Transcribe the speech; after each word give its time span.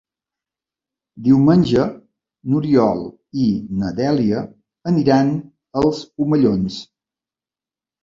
Diumenge 1.27 1.83
n'Oriol 2.49 3.05
i 3.43 3.47
na 3.83 3.95
Dèlia 4.03 4.43
aniran 4.95 5.33
als 5.85 6.05
Omellons. 6.27 6.85